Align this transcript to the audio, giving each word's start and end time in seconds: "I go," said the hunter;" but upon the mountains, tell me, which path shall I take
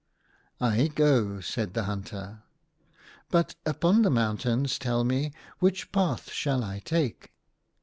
"I 0.79 0.87
go," 0.87 1.41
said 1.41 1.75
the 1.75 1.83
hunter;" 1.83 2.41
but 3.29 3.53
upon 3.67 4.01
the 4.01 4.09
mountains, 4.09 4.79
tell 4.79 5.03
me, 5.03 5.31
which 5.59 5.91
path 5.91 6.31
shall 6.31 6.63
I 6.63 6.79
take 6.79 7.31